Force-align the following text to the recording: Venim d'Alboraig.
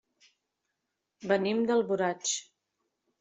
Venim 1.31 1.61
d'Alboraig. 1.67 2.33